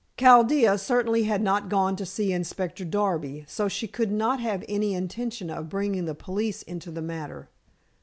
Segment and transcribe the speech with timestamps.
[0.17, 4.95] Chaldea certainly had not gone to see Inspector Darby, so she could not have any
[4.95, 7.49] intention of bringing the police into the matter.